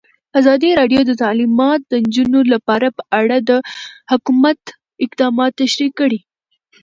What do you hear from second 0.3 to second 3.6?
ازادي راډیو د تعلیمات د نجونو لپاره په اړه د